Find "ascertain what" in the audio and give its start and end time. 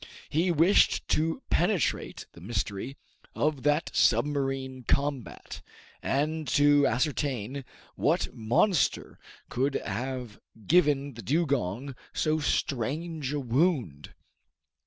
6.87-8.33